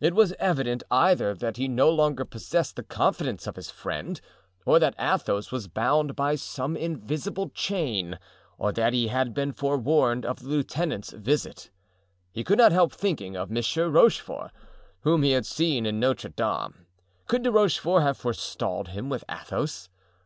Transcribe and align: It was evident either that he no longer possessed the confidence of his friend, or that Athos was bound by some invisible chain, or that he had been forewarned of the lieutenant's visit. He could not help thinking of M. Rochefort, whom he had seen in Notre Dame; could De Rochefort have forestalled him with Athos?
It 0.00 0.14
was 0.14 0.32
evident 0.38 0.84
either 0.90 1.34
that 1.34 1.58
he 1.58 1.68
no 1.68 1.90
longer 1.90 2.24
possessed 2.24 2.76
the 2.76 2.82
confidence 2.82 3.46
of 3.46 3.56
his 3.56 3.70
friend, 3.70 4.18
or 4.64 4.78
that 4.78 4.94
Athos 4.98 5.52
was 5.52 5.68
bound 5.68 6.16
by 6.16 6.34
some 6.36 6.78
invisible 6.78 7.50
chain, 7.50 8.18
or 8.56 8.72
that 8.72 8.94
he 8.94 9.08
had 9.08 9.34
been 9.34 9.52
forewarned 9.52 10.24
of 10.24 10.38
the 10.38 10.46
lieutenant's 10.48 11.12
visit. 11.12 11.68
He 12.32 12.42
could 12.42 12.56
not 12.56 12.72
help 12.72 12.94
thinking 12.94 13.36
of 13.36 13.54
M. 13.54 13.92
Rochefort, 13.92 14.50
whom 15.02 15.22
he 15.22 15.32
had 15.32 15.44
seen 15.44 15.84
in 15.84 16.00
Notre 16.00 16.30
Dame; 16.30 16.86
could 17.26 17.42
De 17.42 17.52
Rochefort 17.52 18.00
have 18.02 18.16
forestalled 18.16 18.88
him 18.88 19.10
with 19.10 19.24
Athos? 19.30 19.90